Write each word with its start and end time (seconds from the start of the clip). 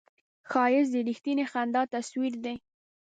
ښایست 0.49 0.91
د 0.93 0.95
رښتینې 1.07 1.45
خندا 1.51 1.81
تصویر 1.93 2.33
دی 2.43 2.55